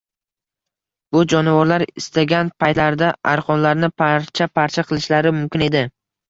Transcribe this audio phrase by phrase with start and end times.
[1.15, 5.85] Bu jonivorlar istagan paytlarida arqonlarni parcha-parcha qilishlari mumkin edi.